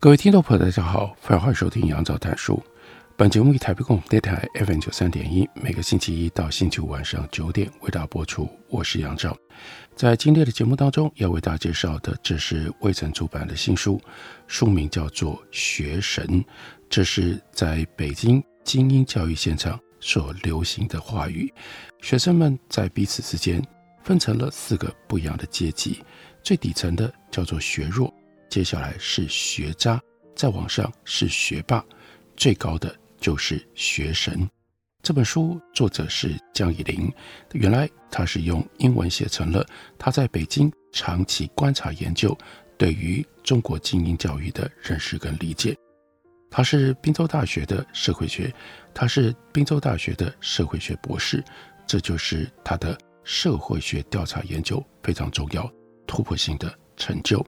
[0.00, 2.62] 各位听众朋友，大家好，欢迎收听杨照谈书。
[3.16, 8.48] 本节目以台北广播电台 FM 九三点一，每个星期一到星期五晚上九点为大家播出。
[8.68, 9.36] 我是杨照。
[9.96, 14.00] 在今天的节目当中，要为大家介绍的，这是未曾出版的新书，
[14.46, 16.24] 书名叫做《学神》。
[16.88, 21.52] 这是在北京精英教育现场所流行的话语。
[22.02, 23.60] 学生们在彼此之间
[24.04, 26.00] 分成了四个不一样的阶级，
[26.44, 28.14] 最底层的叫做学弱。
[28.48, 30.00] 接下来是学渣，
[30.34, 31.84] 再往上是学霸，
[32.36, 34.48] 最高的就是学神。
[35.02, 37.10] 这本书作者是江以琳，
[37.52, 39.64] 原来他是用英文写成了
[39.98, 42.36] 他在北京长期观察研究
[42.76, 45.76] 对于中国精英教育的认识跟理解。
[46.50, 48.52] 他是宾州大学的社会学，
[48.94, 51.44] 他是宾州大学的社会学博士，
[51.86, 55.70] 这就是他的社会学调查研究非常重要、
[56.06, 57.44] 突破性的成就。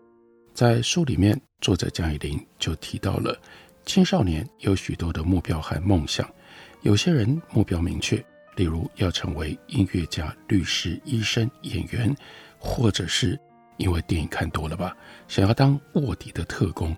[0.52, 3.38] 在书里面，作者江以琳就提到了，
[3.86, 6.28] 青少年有许多的目标和梦想，
[6.82, 8.22] 有些人目标明确，
[8.56, 12.14] 例如要成为音乐家、律师、医生、演员，
[12.58, 13.38] 或者是
[13.78, 14.94] 因为电影看多了吧，
[15.28, 16.94] 想要当卧底的特工。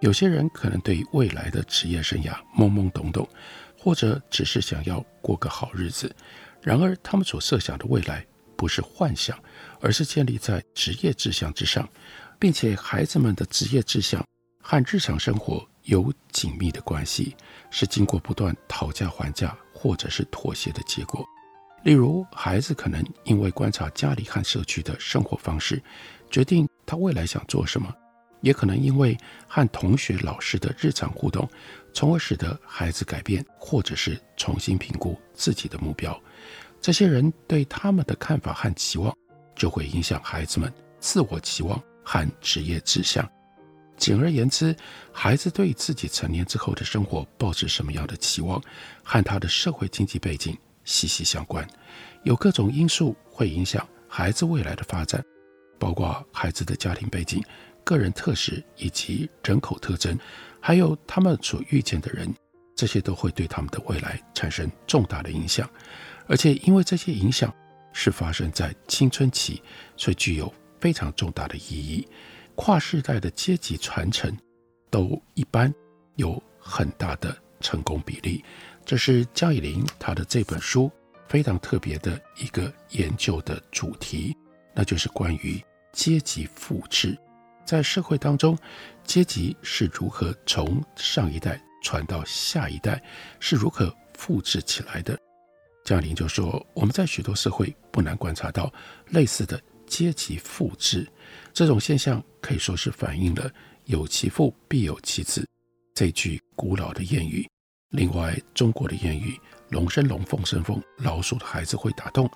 [0.00, 3.28] 有些人可能对未来的职业生涯懵懵懂懂，
[3.76, 6.14] 或者只是想要过个好日子。
[6.62, 8.24] 然而，他们所设想的未来
[8.56, 9.36] 不是幻想，
[9.80, 11.88] 而是建立在职业志向之上。
[12.40, 14.24] 并且孩子们的职业志向
[14.64, 17.36] 和日常生活有紧密的关系，
[17.70, 21.24] 是经过不断讨价还价或者是妥协的结果。
[21.84, 25.82] 例如，孩子可能因为观察家里和社区的生活方式，
[26.30, 27.88] 决定他未来想做什么；
[28.40, 31.48] 也可能因为和同学、老师的日常互动，
[31.92, 36.18] 从而使得孩子改变或者是重新评估自己的目标。
[36.80, 39.14] 这些人对他们的看法和期望，
[39.54, 41.82] 就会影响孩子们自我期望。
[42.10, 43.30] 和职业志向。
[43.96, 44.74] 简而言之，
[45.12, 48.60] 孩子对自己成年之后的生活抱持什么样的期望，
[49.04, 51.64] 和他的社会经济背景息息相关。
[52.24, 55.24] 有各种因素会影响孩子未来的发展，
[55.78, 57.40] 包括孩子的家庭背景、
[57.84, 60.18] 个人特质以及人口特征，
[60.60, 62.34] 还有他们所遇见的人，
[62.74, 65.70] 这些都会对他们的未来产生重大的影响。
[66.26, 67.54] 而且，因为这些影响
[67.92, 69.62] 是发生在青春期，
[69.96, 70.52] 所以具有。
[70.80, 72.06] 非常重大的意义，
[72.54, 74.34] 跨世代的阶级传承
[74.90, 75.72] 都一般
[76.16, 78.44] 有很大的成功比例。
[78.84, 80.90] 这是江以琳他的这本书
[81.28, 84.36] 非常特别的一个研究的主题，
[84.74, 87.16] 那就是关于阶级复制。
[87.64, 88.58] 在社会当中，
[89.04, 93.00] 阶级是如何从上一代传到下一代，
[93.38, 95.16] 是如何复制起来的？
[95.84, 98.72] 江以琳就说，我们在许多社会不难观察到
[99.08, 99.60] 类似的。
[99.90, 101.06] 阶级复制
[101.52, 103.52] 这种现象可以说是反映了
[103.86, 105.44] “有其父必有其子”
[105.92, 107.46] 这句古老的谚语。
[107.90, 109.36] 另外，中国的谚语
[109.68, 112.30] “龙生龙，凤生凤”，老鼠的孩子会打洞，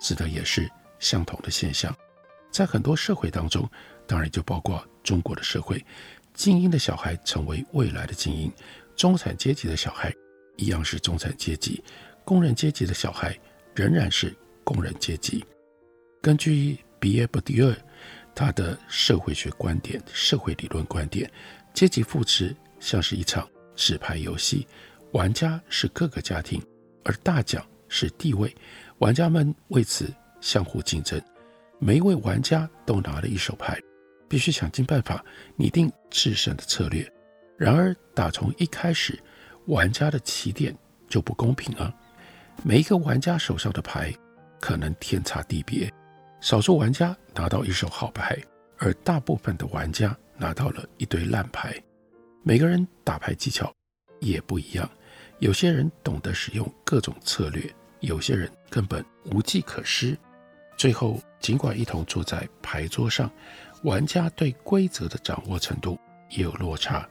[0.00, 1.94] 指的也是相同的现象。
[2.52, 3.68] 在很多社会当中，
[4.06, 5.84] 当然就包括中国的社会，
[6.32, 8.52] 精英的小孩成为未来的精英，
[8.94, 10.14] 中产阶级的小孩
[10.56, 11.82] 一样是中产阶级，
[12.24, 13.36] 工人阶级的小孩
[13.74, 14.32] 仍然是
[14.62, 15.44] 工人阶级。
[16.22, 17.74] 根据比耶·博迪厄，
[18.34, 21.28] 他的社会学观点、社会理论观点，
[21.74, 24.68] 阶级复制像是一场纸牌游戏，
[25.12, 26.62] 玩家是各个家庭，
[27.04, 28.54] 而大奖是地位，
[28.98, 31.20] 玩家们为此相互竞争，
[31.78, 33.80] 每一位玩家都拿了一手牌，
[34.28, 35.24] 必须想尽办法
[35.56, 37.10] 拟定制胜的策略。
[37.56, 39.18] 然而，打从一开始，
[39.66, 40.76] 玩家的起点
[41.08, 41.92] 就不公平啊！
[42.62, 44.14] 每一个玩家手上的牌
[44.60, 45.92] 可能天差地别。
[46.40, 48.36] 少数玩家拿到一手好牌，
[48.78, 51.74] 而大部分的玩家拿到了一堆烂牌。
[52.42, 53.70] 每个人打牌技巧
[54.20, 54.90] 也不一样，
[55.38, 57.62] 有些人懂得使用各种策略，
[58.00, 60.16] 有些人根本无计可施。
[60.78, 63.30] 最后，尽管一同坐在牌桌上，
[63.82, 65.98] 玩家对规则的掌握程度
[66.30, 67.06] 也有落差。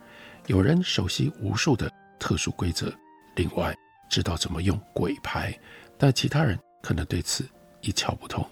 [0.47, 1.87] 有人熟悉无数的
[2.17, 2.91] 特殊规则，
[3.35, 3.75] 另外
[4.09, 5.55] 知道怎么用鬼牌，
[5.99, 7.47] 但其他人可能对此
[7.81, 8.43] 一窍不通。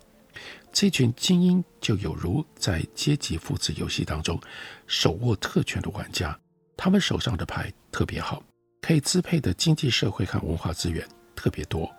[0.79, 4.39] 这群精英就有如在阶级复制游戏当中
[4.85, 6.39] 手握特权的玩家，
[6.77, 8.44] 他们手上的牌特别好，
[8.79, 11.03] 可以支配的经济社会和文化资源
[11.35, 11.91] 特别多，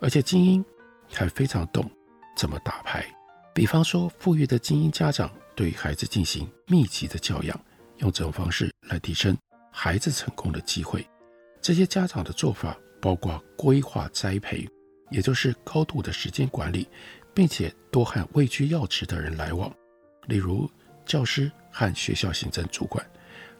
[0.00, 0.64] 而且精英
[1.12, 1.84] 还非常懂
[2.34, 3.04] 怎么打牌。
[3.52, 7.60] 比方说，富裕的精英家长对孩子进行密集的教养，
[7.98, 9.36] 用这种方式来提升
[9.70, 11.06] 孩子成功的机会。
[11.60, 14.66] 这些家长的做法包括规划栽培，
[15.10, 16.88] 也就是高度的时间管理，
[17.34, 19.74] 并且多和位居要职的人来往，
[20.28, 20.70] 例如
[21.04, 23.04] 教师和学校行政主管。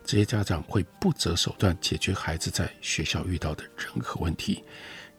[0.05, 4.62] 这些家长会不择手段解决孩子在学校遇到的任何问题，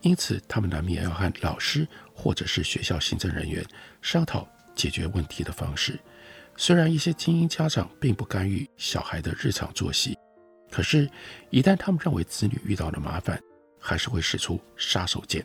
[0.02, 3.66] 因此他们难免要和老师或者是学校行政人员
[4.02, 4.48] 商讨。
[4.76, 5.98] 解决问题的方式，
[6.58, 10.18] 虽然一些精英家长并不干预小孩的日常作息，
[10.70, 11.10] 可是，
[11.50, 13.42] 一旦他们认为子女遇到了麻烦，
[13.80, 15.42] 还是会使出杀手锏。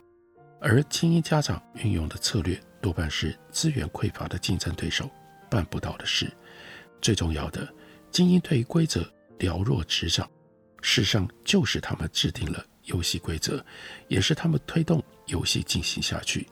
[0.61, 5.09] 而精英家长运用的策略，多半是资源匮乏的竞争对手
[5.51, 6.31] 办不到的事。
[7.01, 7.69] 最重要的，
[8.11, 9.01] 精英对于规则
[9.39, 10.29] 了若指掌，
[10.83, 13.65] 事上就是他们制定了游戏规则，
[14.09, 16.47] 也是他们推动游戏进行下去。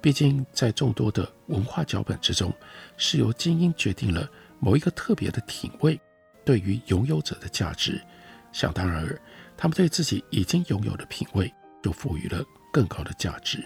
[0.00, 2.52] 毕竟，在众多的文化脚本之中，
[2.96, 4.28] 是由精英决定了
[4.58, 6.00] 某一个特别的品味
[6.44, 8.02] 对于拥有者的价值。
[8.50, 9.20] 想当然尔，
[9.56, 13.64] 他们对自己已经拥有的品味就赋予了更高的价值。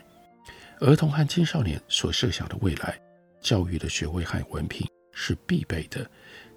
[0.81, 3.00] 儿童和青少年所设想的未来，
[3.40, 6.08] 教育的学位和文凭是必备的。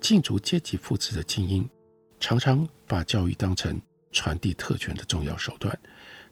[0.01, 1.69] 竞逐阶级复制的精英，
[2.19, 3.81] 常常把教育当成
[4.12, 5.77] 传递特权的重要手段。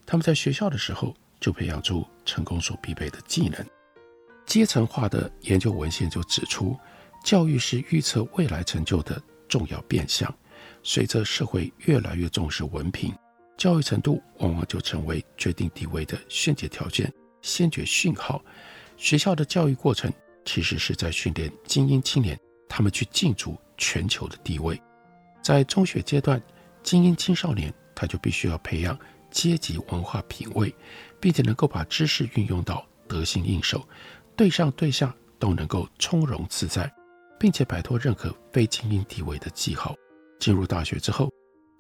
[0.05, 3.65] 他们在学校的时候，就培养出成功所必备的技能。
[4.45, 6.77] 阶层化的研究文献就指出，
[7.23, 10.33] 教育是预测未来成就的重要变相。
[10.83, 13.13] 随着社会越来越重视文凭，
[13.57, 17.11] 教育程度往往就成为决定地位的先决条件、
[17.47, 18.43] 先决讯号。
[18.97, 20.11] 学校的教育过程
[20.43, 24.79] 其实是在训练精英青年，他们去竞逐全球的地位。
[25.41, 26.41] 在中学阶段，
[26.83, 28.97] 精英青少年他就必须要培养
[29.31, 30.73] 阶级文化品味。
[31.19, 33.83] 并且能够把知识运用到得心应手，
[34.35, 36.91] 对上对下都能够从容自在，
[37.39, 39.95] 并且摆脱任何非精英地位的记号。
[40.39, 41.27] 进入大学之后，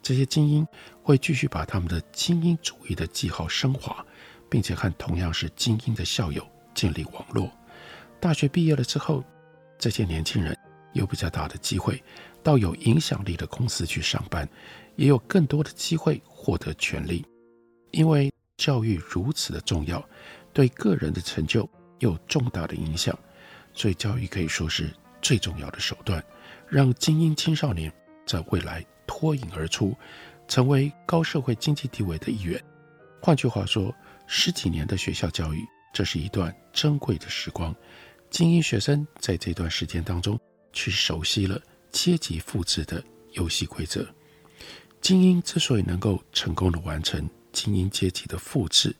[0.01, 0.65] 这些精英
[1.03, 4.03] 会继续把他们的精英主义的记号升华，
[4.49, 7.51] 并且和同样是精英的校友建立网络。
[8.19, 9.23] 大学毕业了之后，
[9.77, 10.57] 这些年轻人
[10.93, 12.03] 有比较大的机会
[12.41, 14.47] 到有影响力的公司去上班，
[14.95, 17.25] 也有更多的机会获得权力，
[17.91, 18.31] 因为。
[18.57, 20.03] 教育如此的重要，
[20.51, 21.69] 对个人的成就
[21.99, 23.15] 有重大的影响，
[23.71, 24.89] 所以教育可以说是
[25.21, 26.23] 最重要的手段，
[26.67, 27.93] 让精英青少年
[28.25, 29.95] 在未来脱颖而出，
[30.47, 32.59] 成为高社会经济地位的一员。
[33.21, 33.93] 换句话说，
[34.27, 37.75] 十几年的学校教育，这是一段珍贵的时光。
[38.29, 40.39] 精英学生在这段时间当中，
[40.73, 41.59] 去熟悉了
[41.91, 44.05] 阶级复制的游戏规则。
[45.01, 47.27] 精英之所以能够成功的完成。
[47.53, 48.95] 精英阶级的复制，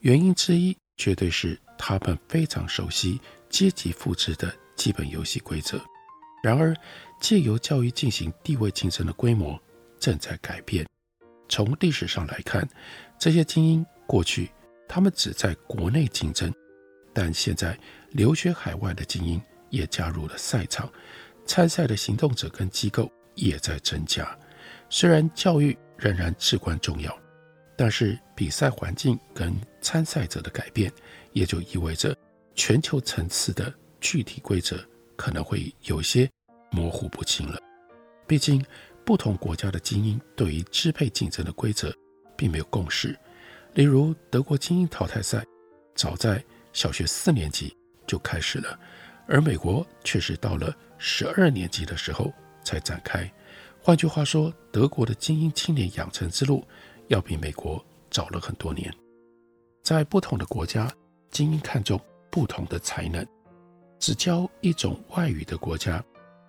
[0.00, 5.80] 原因之一绝对是他们非常熟悉阶级复制的基本游戏规则。
[6.42, 6.74] 然而，
[7.20, 9.56] 借由教育进行地位竞争的规模
[10.00, 10.84] 正在改变。
[11.48, 12.68] 从历史上来看，
[13.20, 14.50] 这些精英过去
[14.94, 16.52] 他们只在国内竞争，
[17.14, 17.78] 但现在
[18.10, 20.92] 留学海外的精英也加入了赛场，
[21.46, 24.38] 参赛的行动者跟机构也在增加。
[24.90, 27.18] 虽然教育仍然至关重要。
[27.74, 30.92] 但是比赛环境跟参赛者的改变，
[31.32, 32.14] 也就意味着
[32.54, 34.78] 全球层次的具体规则
[35.16, 36.30] 可能会有些
[36.70, 37.58] 模糊不清了。
[38.26, 38.62] 毕竟
[39.06, 41.90] 不同国家的精英对于支配竞争的规则
[42.36, 43.18] 并没有共识。
[43.74, 45.44] 例如德国精英淘汰赛，
[45.94, 47.76] 早在小学四年级
[48.06, 48.78] 就开始了，
[49.26, 52.32] 而美国却是到了十二年级的时候
[52.64, 53.30] 才展开。
[53.80, 56.64] 换句话说，德国的精英青年养成之路。
[57.08, 58.90] 要比美国早了很多年，
[59.82, 60.90] 在不同的国家，
[61.30, 62.00] 精英看重
[62.30, 63.26] 不同的才能。
[63.98, 66.02] 只教一种外语的国家，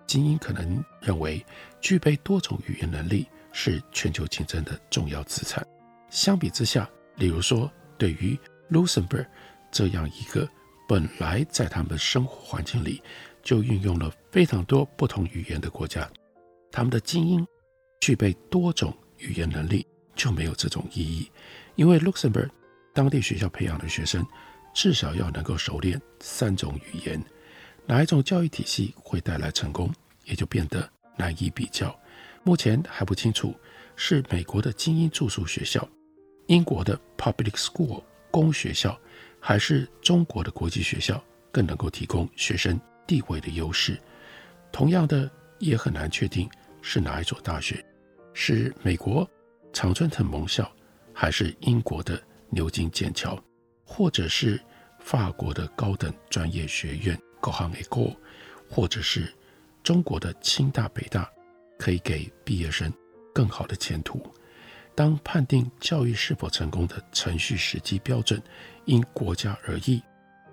[0.06, 1.44] 精英可能认为
[1.82, 5.66] 具备多种语言能力是全球竞争的重要资产。
[6.08, 8.38] 相比之下，例如说，对于
[8.70, 9.26] Luxembourg
[9.70, 10.48] 这样一个
[10.88, 13.02] 本来在他们生活环境里
[13.42, 16.10] 就运用了非常多不同语言的国家，
[16.70, 17.46] 他们的精英
[18.00, 19.86] 具备多种语言能力。
[20.16, 21.28] 就没有这种意义，
[21.74, 22.48] 因为 Luxembourg
[22.92, 24.24] 当地学校培养的学生
[24.72, 27.20] 至少要能够熟练三种语言，
[27.84, 29.92] 哪一种教育体系会带来成功，
[30.24, 31.92] 也就变得难以比较。
[32.44, 33.52] 目前还不清楚
[33.96, 35.84] 是美国的精英住宿学校、
[36.46, 38.98] 英国的 Public School 公学校，
[39.40, 43.98] 还是中国的国际学校更能够提供学生地位的优势。
[44.70, 46.48] 同样的，也很难确定
[46.82, 47.84] 是哪一所大学，
[48.32, 49.28] 是美国
[49.72, 50.70] 常春藤盟校，
[51.12, 52.20] 还是英国的
[52.50, 53.42] 牛津剑桥，
[53.84, 54.60] 或者是
[54.98, 58.16] 法国的高等专业学院 Grande École，
[58.68, 59.32] 或者是
[59.82, 61.30] 中国的清大、北大，
[61.78, 62.92] 可以给毕业生
[63.32, 64.20] 更好的前途。
[64.94, 68.40] 当判定教育是否成功的程序时机标准
[68.84, 70.02] 因国家而异，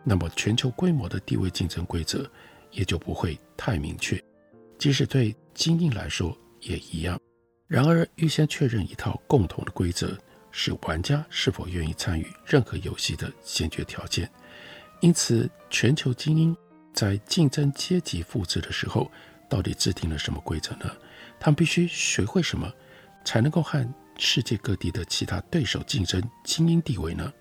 [0.04, 2.30] 那么全球规模的地位竞争规则
[2.72, 4.22] 也就不会太明确。
[4.80, 7.20] 即使对精英来说也一样。
[7.68, 10.18] 然而，预先确认一套共同的规则
[10.52, 14.30] 是玩家是否愿意参与任何游戏的先决条件。
[15.00, 16.58] 因此，全球精英
[16.94, 19.10] 在竞争阶级复制的时候，
[19.48, 20.92] 到底制定了什么规则呢？
[21.40, 22.70] 他们必须学会什么，
[23.24, 23.88] 才能够和
[24.24, 27.34] 世界各地的其他对手竞争精英地位呢？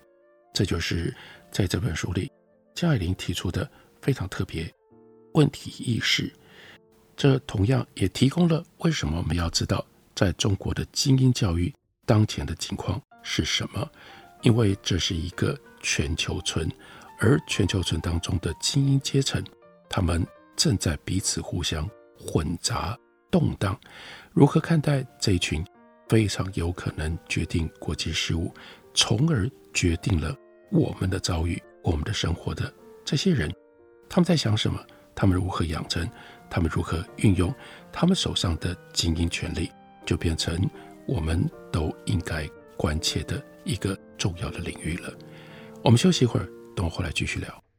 [0.51, 1.15] 这就是
[1.51, 2.29] 在这本书里，
[2.73, 3.69] 张爱玲提出的
[4.01, 4.67] 非常特别
[5.33, 6.33] 问题意识。
[7.15, 9.85] 这同样也提供了为什么我们要知道
[10.15, 11.71] 在中国的精英教育
[12.03, 13.87] 当前的情况是什么？
[14.41, 16.67] 因为这是一个全球村，
[17.19, 19.41] 而全球村当中的精英阶层，
[19.87, 20.25] 他们
[20.57, 22.97] 正在彼此互相混杂
[23.29, 23.79] 动荡。
[24.31, 25.63] 如何看待这一群？
[26.11, 28.53] 非常有可能决定国际事务，
[28.93, 30.35] 从而决定了
[30.69, 32.69] 我们的遭遇、我们的生活的
[33.05, 33.49] 这些人，
[34.09, 34.77] 他们在想什么？
[35.15, 36.05] 他们如何养成？
[36.49, 37.55] 他们如何运用
[37.93, 39.71] 他们手上的精英权力？
[40.05, 40.69] 就变成
[41.07, 45.13] 我们都应该关切的一个重要的领域了。
[45.81, 47.70] 我们休息一会儿，等我回来继续聊。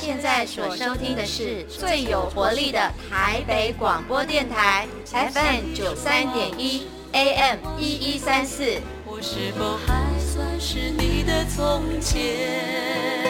[0.00, 8.80] 现在所收听的是最有活力的台北广播电台，FM 九三点一，AM 一一三四。
[9.04, 13.29] 我是否还算是你的从前？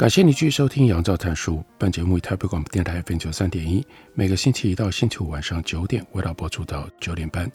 [0.00, 1.56] 感谢你继续收听《杨照谈书》。
[1.76, 7.52] 本节目以台北广播电台 FM 九三点一，每个星期一到星期五晚上九点，为大家播出到九点半。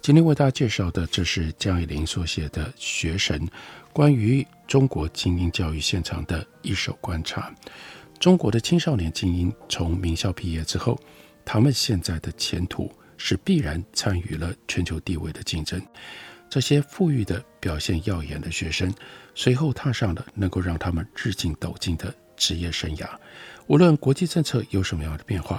[0.00, 3.44] 今天为大家介绍的，这是江爱玲所写的《学神》，
[3.92, 7.52] 关于中国精英教育现场的一手观察。
[8.20, 10.96] 中国的青少年精英从名校毕业之后，
[11.44, 15.82] 他们现在的前途是必然参与了全球地位的竞争。
[16.48, 18.92] 这些富裕的、表现耀眼的学生，
[19.34, 23.06] 随后踏上了能够让他们日进斗金的职业生涯。
[23.66, 25.58] 无论国际政策有什么样的变化，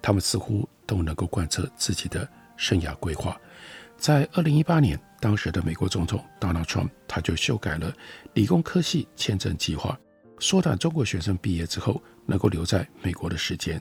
[0.00, 3.38] 他们似乎都能够贯彻自己的生涯规划。
[3.98, 7.94] 在二零一八年，当时的美国总统 Donald Trump 他就修改了
[8.32, 9.98] 理工科系签证计划，
[10.38, 13.80] 缩短中国学生毕业之后能够留在美国的时间。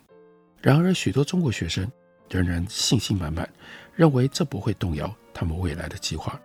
[0.61, 1.89] 然而，许多中国学生
[2.29, 3.49] 仍然信心满满，
[3.95, 6.37] 认为这不会动摇他们未来的计划。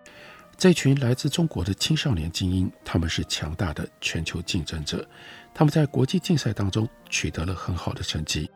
[0.56, 5.04] 这群来自中国的青少年精英，他们是强大的全球竞争者，
[5.52, 8.48] 他们在国际竞赛当中取得了很好的成绩。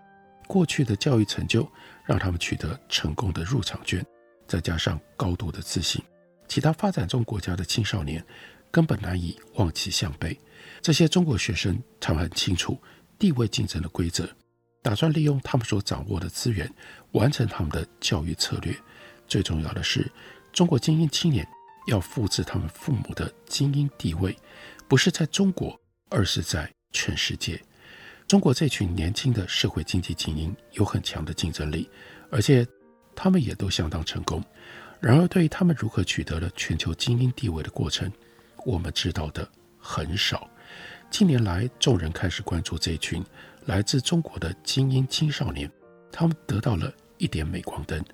[0.46, 1.68] 过去的教育成就
[2.04, 4.06] 让他们取得成功的入场券，
[4.46, 6.00] 再加上高度的自信，
[6.46, 8.24] 其他发展中国家的青少年
[8.70, 10.38] 根本难以望其项背。
[10.80, 12.80] 这些中国学生他们很清楚
[13.18, 14.30] 地位竞争的规则，
[14.82, 16.72] 打算利用他们所掌握的资源
[17.10, 18.72] 完成他们的教育策略。
[19.28, 20.10] 最重要的是，
[20.52, 21.46] 中国精英青年。
[21.86, 24.36] 要复制他们父母的精英地位，
[24.86, 25.74] 不是在中国，
[26.10, 27.58] 而是在全世界。
[28.26, 31.88] 中国这群年轻的社会经济精英有很强的竞争力，
[32.30, 32.66] 而且
[33.16, 34.44] 他们也都相当成功。
[35.00, 38.12] 然而，对于他们如何取得了全球精英地位的过程，
[38.66, 40.46] 我们知道的很少。
[41.10, 43.24] 近年来，众人开始关注这群
[43.64, 45.70] 来自中国的精英青少年，
[46.12, 48.04] 他们得到了一点镁光灯。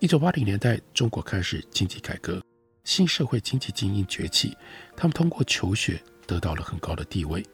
[0.00, 2.40] 一九八零年代，中国开始经济改革，
[2.84, 4.56] 新社会经济精英崛起，
[4.96, 7.44] 他们通过求学得到了很高的地位。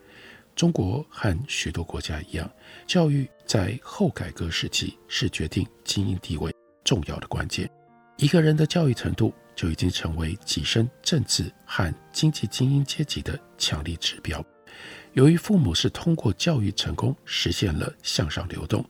[0.55, 2.51] 中国和许多国家一样，
[2.87, 7.69] 教育在后改革时期是决定精英地位重要的关键。
[8.19, 14.45] 一个人的教育程度就已经成为跻身政治和经济精英阶级的强力指标。
[15.15, 18.85] 由于父母是通过教育成功实现了向上流动，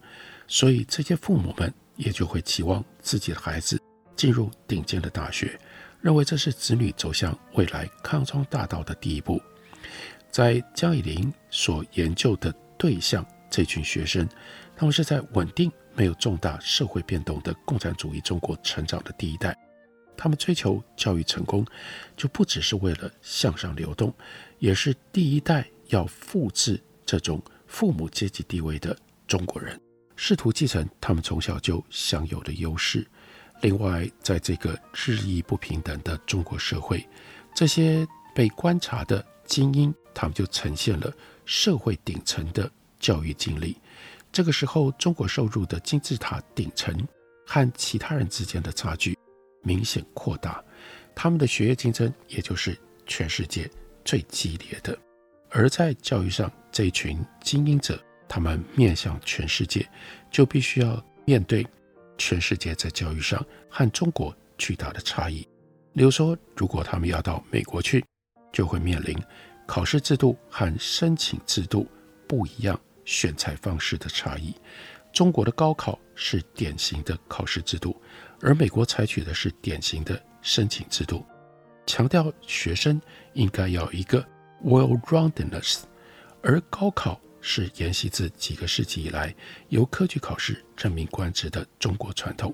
[0.45, 1.73] 所以这些父母们。
[1.97, 3.79] 也就会期望自己的孩子
[4.15, 5.57] 进入顶尖的大学，
[6.01, 9.39] 认为这是子女走向未来康庄大道的第一步。
[10.31, 14.27] 在江以林所研究的对象，这群学生，
[14.75, 19.55] 他们是在稳定、没有重大社会变动的共产主义中国成长的第一代。
[20.17, 21.63] 他们追求教育成功，
[22.17, 24.11] 就不只是为了向上流动，
[24.57, 28.97] 也是第一代要复制这种父母阶级地位的
[29.27, 29.79] 中国人。
[30.15, 33.05] 试图继承他们从小就享有的优势。
[33.61, 37.07] 另外，在这个日益不平等的中国社会，
[37.53, 41.11] 这些被观察的精英，他们就呈现了
[41.45, 42.69] 社会顶层的
[42.99, 43.77] 教育经历。
[44.31, 46.93] 这个时候，中国收入的金字塔顶层
[47.45, 49.17] 和其他人之间的差距
[49.63, 50.63] 明显扩大，
[51.15, 53.69] 他们的学业竞争也就是全世界
[54.03, 54.97] 最激烈的。
[55.49, 57.97] 而在教育上，这群精英者。
[58.27, 59.87] 他们面向全世界，
[60.31, 61.65] 就必须要面对
[62.17, 65.47] 全世界在教育上和中国巨大的差异。
[65.93, 68.03] 例如说，如果他们要到美国去，
[68.51, 69.17] 就会面临
[69.65, 71.87] 考试制度和申请制度
[72.27, 74.53] 不一样、选材方式的差异。
[75.13, 77.95] 中国的高考是典型的考试制度，
[78.41, 81.25] 而美国采取的是典型的申请制度，
[81.85, 83.01] 强调学生
[83.33, 84.25] 应该要一个
[84.63, 85.83] well-roundedness，
[86.43, 87.19] 而高考。
[87.47, 89.33] 是沿袭自几个世纪以来
[89.69, 92.51] 由科举考试证明官职的中国传统。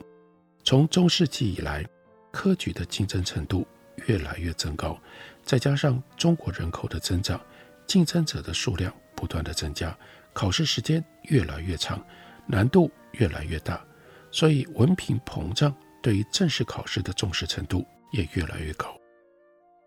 [0.65, 1.82] 从中世纪以来，
[2.30, 3.65] 科举的竞争程度
[4.08, 5.01] 越来越增高，
[5.43, 7.39] 再加上中国人口的增长，
[7.88, 9.97] 竞争者的数量不断的增加，
[10.34, 12.06] 考试时间越来越长，
[12.45, 13.82] 难度越来越大，
[14.30, 15.73] 所以文凭膨胀
[16.04, 18.93] 对于正式考试的重视程度也越来越高。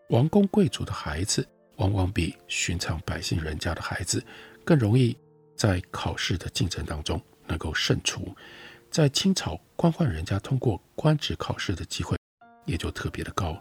[0.08, 4.24] 王公贵族的孩子往往比寻常百姓人家的孩子。
[4.64, 5.16] 更容易
[5.56, 8.34] 在考试的竞争当中能够胜出，
[8.90, 12.16] 在清朝官宦人家通过官职考试的机会
[12.64, 13.60] 也就特别的高。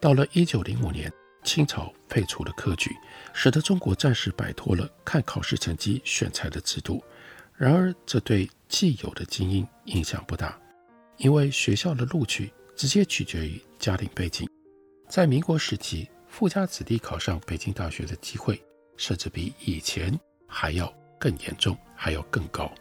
[0.00, 1.12] 到了一九零五年，
[1.44, 2.90] 清朝废除了科举，
[3.32, 7.02] 使得中国暂时摆脱了看考试成绩选才的制度。
[7.54, 10.58] 然而，这对既有的精英影响不大，
[11.16, 14.48] 因为学校的录取直接取决于家庭背景。
[15.08, 18.62] 在民国时期，富家子弟考上北京大学的机会，
[18.96, 20.18] 甚至比以前。
[20.48, 22.72] 还要更严重，还要更高。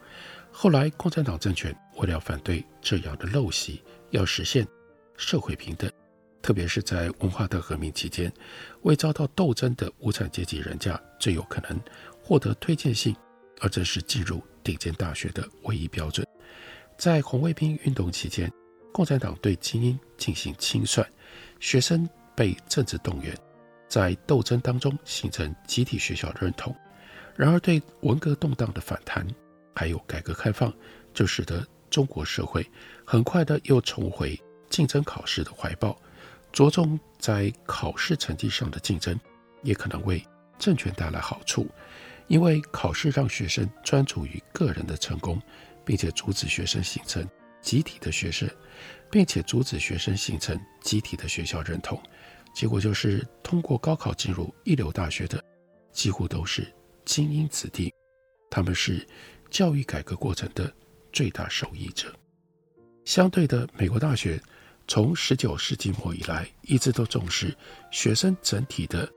[0.51, 4.65] 后来，共产党政权为了反对这样的陋习，要实现
[5.15, 5.91] 社会平等，
[6.41, 8.31] 特别是在文化大革命期间，
[8.81, 11.79] 为遭到斗争的无产阶级人家最有可能
[12.23, 13.15] 获得推荐信，
[13.59, 16.25] 而这是进入顶尖大学的唯一标准。
[16.97, 18.51] 在红卫兵运动期间，
[18.91, 21.07] 共产党对精英进行清算，
[21.59, 23.37] 学生被政治动员，
[23.87, 26.75] 在斗争当中形成集体学校认同。
[27.37, 29.25] 然而，对文革动荡的反弹，
[29.75, 30.73] 还有改革开放，
[31.13, 32.67] 就使得中国社会
[33.05, 34.37] 很快的又重回
[34.71, 35.95] 竞争考试的怀抱，
[36.51, 39.17] 着重在考试成绩上的竞争，
[39.61, 40.19] 也可能为
[40.57, 41.69] 政权带来好处，
[42.25, 45.39] 因为考试让学生专注于个人的成功，
[45.85, 47.23] 并且阻止学生形成
[47.61, 48.49] 集体的学生，
[49.11, 52.01] 并且阻止学生形成集体的学校认同，
[52.51, 55.39] 结果就是通过高考进入一流大学的，
[55.91, 56.67] 几乎都是。
[57.07, 57.91] 精英子弟，
[58.49, 59.07] 他们是
[59.49, 60.71] 教育改革过程的
[61.13, 62.13] 最大受益者。
[63.05, 64.37] 相对的，美国大学
[64.89, 67.55] 从十九世纪末以来，一直都重视
[67.91, 69.09] 学生整体的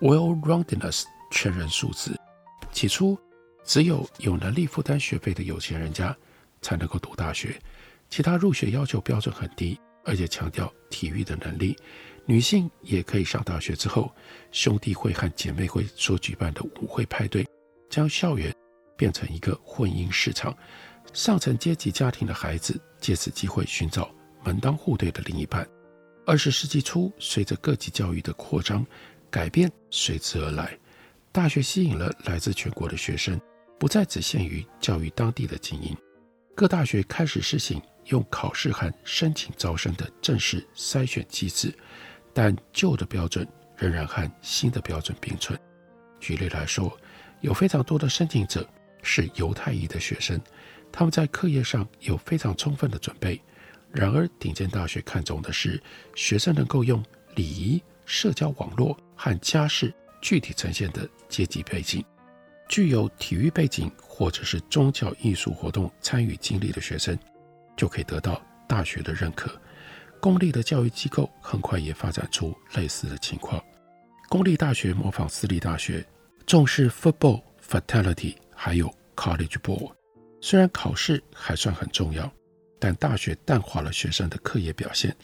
[0.00, 2.18] well-roundedness 全人素质。
[2.72, 3.16] 起初，
[3.62, 6.16] 只有有能力负担学费的有钱人家
[6.62, 7.60] 才能够读大学，
[8.08, 11.76] 其他入学要求标准很低，而且强调体育的能力。
[12.26, 14.10] 女性也可以上大学之后，
[14.50, 17.46] 兄弟会和姐妹会所举办的舞会派对，
[17.90, 18.54] 将校园
[18.96, 20.56] 变成一个婚姻市场。
[21.12, 24.10] 上层阶级家庭的孩子借此机会寻找
[24.42, 25.68] 门当户对的另一半。
[26.26, 28.84] 二十世纪初，随着各级教育的扩张，
[29.30, 30.76] 改变随之而来。
[31.30, 33.38] 大学吸引了来自全国的学生，
[33.78, 35.94] 不再只限于教育当地的精英。
[36.54, 41.72] 各大学开始实行用考试和申请招生的正式筛选机制，
[42.34, 45.58] 但旧的标准仍然和新的标准并存。
[46.20, 46.94] 举例来说，
[47.40, 48.68] 有非常多的申请者
[49.02, 50.40] 是犹太裔的学生，
[50.90, 53.40] 他们在课业上有非常充分的准备。
[53.92, 55.80] 然而，顶尖大学看重的是
[56.16, 57.00] 学生能够用
[57.36, 62.04] 礼仪、社交网络和家世具体呈现的阶级背景。
[62.68, 67.16] 具有体育背景或者是宗教艺术活动参与经历的学生，
[67.76, 69.60] 就可以得到大学的认可。
[70.24, 73.62] 公立的教育机构很快也发展出类似的情况。
[74.30, 76.02] 公立大学模仿私立大学，
[76.46, 79.92] 重视 football fatality，还有 college ball。
[80.40, 82.32] 虽然考试还算很重要，
[82.80, 85.14] 但大学淡化了学生的课业表现，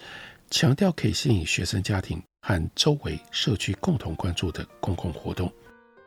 [0.50, 5.50] 强调可以吸引学生家庭和周围社区共同关注的公共活动。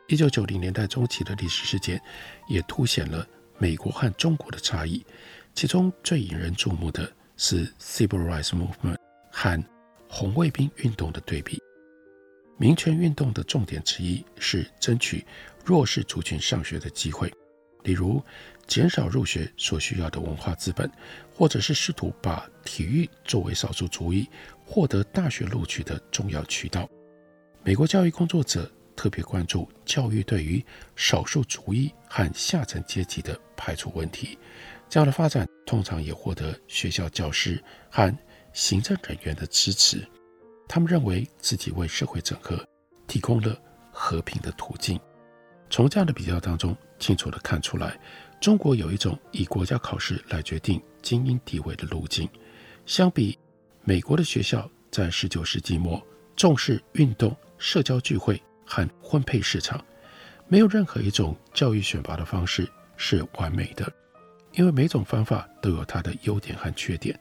[0.08, 2.00] 一九九零年代中期的历史事件，
[2.48, 3.28] 也凸显了
[3.58, 5.04] 美国和中国的差异。
[5.56, 8.98] 其中最引人注目的是 Civil Rights Movement
[9.32, 9.64] 和
[10.08, 11.60] 红卫兵运动的对比。
[12.58, 15.26] 民权运动的重点之一是争取
[15.66, 17.34] 弱势族群上学的机会，
[17.84, 18.24] 例如
[18.68, 20.90] 减少入学所需要的文化资本，
[21.34, 24.28] 或者是试图把体育作为少数族裔
[24.66, 26.90] 获得大学录取的重要渠道。
[27.64, 28.70] 美国教育工作者。
[28.96, 30.64] 特别关注教育对于
[30.96, 34.38] 少数族裔和下层阶级的排除问题，
[34.88, 38.16] 这样的发展通常也获得学校教师和
[38.54, 40.08] 行政人员的支持。
[40.68, 42.64] 他们认为自己为社会整合
[43.08, 43.58] 提供了
[43.92, 45.00] 和平的途径。
[45.70, 48.00] 从这样的比较当中，清楚地看出来，
[48.40, 52.28] 中国有一种以国家考试来决定精英地位的路径。
[52.86, 53.38] 相比
[53.84, 56.02] 美国的学校，在十九世纪末
[56.36, 58.42] 重视运动、社交聚会。
[58.66, 59.86] 和婚配市场，
[60.48, 63.92] 没有任何一种教育选拔的方式是完美的，
[64.54, 67.20] 因为每种方法都有它的优点和缺点。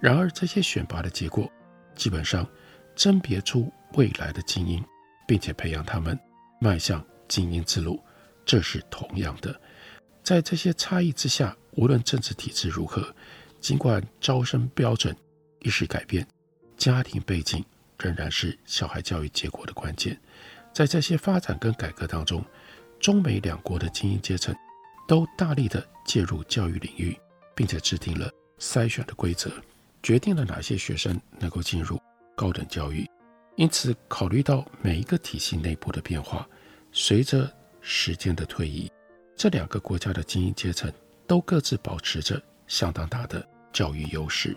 [0.00, 1.50] 然而，这些选拔的结果
[1.94, 2.46] 基本上
[2.94, 4.84] 甄别出未来的精英，
[5.26, 6.18] 并且培养他们
[6.60, 8.02] 迈向精英之路，
[8.44, 9.60] 这是同样的。
[10.22, 13.14] 在这些差异之下，无论政治体制如何，
[13.60, 15.16] 尽管招生标准
[15.60, 16.26] 一时改变，
[16.76, 17.64] 家庭背景
[17.98, 20.18] 仍然是小孩教育结果的关键。
[20.72, 22.44] 在这些发展跟改革当中，
[23.00, 24.54] 中美两国的精英阶层
[25.08, 27.18] 都大力的介入教育领域，
[27.54, 29.50] 并且制定了筛选的规则，
[30.02, 31.98] 决定了哪些学生能够进入
[32.36, 33.08] 高等教育。
[33.56, 36.46] 因此，考虑到每一个体系内部的变化，
[36.92, 38.92] 随着时间的推移，
[39.34, 40.92] 这两个国家的精英阶层
[41.26, 43.42] 都各自保持着相当大的
[43.72, 44.54] 教育优势。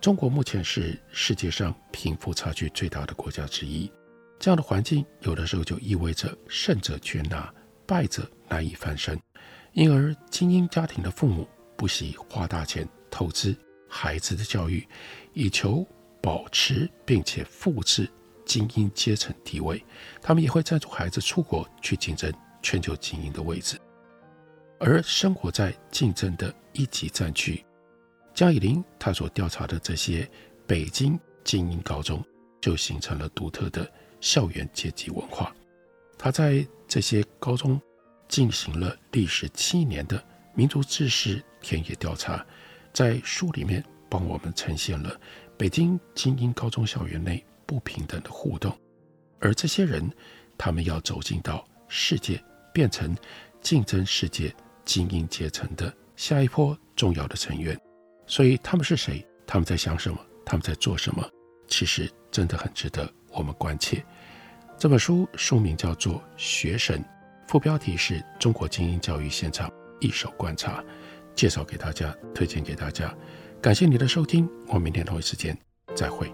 [0.00, 3.90] 中国目前是世界上贫富差距最大的国家之一。
[4.38, 7.52] 这样的环境，有的时候就意味着胜者全拿，
[7.84, 9.20] 败者难以翻身。
[9.72, 13.56] 因而，精英家庭的父母不惜花大钱投资
[13.88, 14.86] 孩子的教育，
[15.32, 15.86] 以求
[16.20, 18.08] 保持并且复制
[18.44, 19.82] 精英阶层地位。
[20.20, 23.78] 他们也会赞助孩子出国去竞争全球精英的位置。
[24.78, 27.64] 而生活在竞争的一级战区，
[28.34, 30.28] 江以琳他所调查的这些
[30.66, 32.24] 北京精英高中，
[32.60, 33.90] 就形成了独特的。
[34.22, 35.50] 校园阶级文化，
[36.18, 37.80] 他在这些高中
[38.30, 42.46] 进行了历时七年的民族志士田野调查，
[42.92, 45.20] 在书里面帮我们呈现了
[45.58, 48.74] 北京精英高中校园内不平等的互动，
[49.40, 50.10] 而这些人，
[50.56, 53.14] 他们要走进到世界，变成
[53.60, 57.78] 竞争世界精英阶层的下一波重要的成员。
[58.26, 59.26] 所以他们是谁？
[59.44, 60.18] 他们在想什么？
[60.46, 61.28] 他们在做什么？
[61.66, 63.12] 其实真的很值得。
[63.32, 64.04] 我们关切
[64.78, 66.98] 这本书，书名叫做《学神》，
[67.50, 70.84] 副标题是中国精英教育现场一手观察，
[71.34, 73.12] 介绍给大家，推荐给大家。
[73.60, 75.58] 感谢你的收听，我们明天同一时间
[75.96, 76.32] 再会。